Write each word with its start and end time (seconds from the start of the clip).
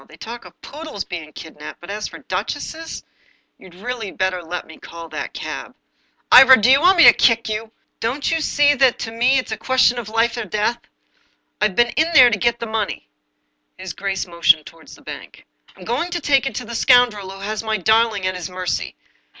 They 0.09 0.17
talk 0.17 0.45
of 0.45 0.59
poodles 0.63 1.03
being 1.03 1.31
kid 1.31 1.57
naped, 1.59 1.75
but 1.79 1.91
as 1.91 2.07
for 2.07 2.17
duchesses— 2.17 3.03
You'd 3.59 3.75
really 3.75 4.09
better 4.09 4.41
let 4.41 4.65
me 4.65 4.79
call 4.79 5.09
that 5.09 5.31
cab."" 5.35 5.75
Ivor, 6.31 6.55
do 6.55 6.71
you 6.71 6.81
want 6.81 6.97
me 6.97 7.03
to 7.03 7.13
kick 7.13 7.47
you? 7.49 7.71
Don't 7.99 8.31
you 8.31 8.41
see 8.41 8.73
that 8.73 8.97
to 8.97 9.11
me 9.11 9.37
it's 9.37 9.51
a 9.51 9.57
question 9.57 9.99
of 9.99 10.09
life 10.09 10.37
and 10.37 10.49
death? 10.49 10.79
I've 11.61 11.75
been 11.75 11.89
in 11.91 12.11
there 12.13 12.31
to 12.31 12.39
get 12.39 12.59
the 12.59 12.65
money." 12.65 13.09
His 13.77 13.93
grace 13.93 14.25
motioned 14.25 14.65
toward 14.65 14.87
the 14.87 15.03
bank." 15.03 15.45
I'm 15.77 15.85
going 15.85 16.09
to 16.09 16.19
take 16.19 16.47
it 16.47 16.55
to 16.55 16.65
the 16.65 16.73
scoundrel 16.73 17.29
who 17.29 17.41
has 17.41 17.61
my 17.61 17.77
darling 17.77 18.25
at 18.25 18.33
his 18.35 18.49
mercy. 18.49 18.95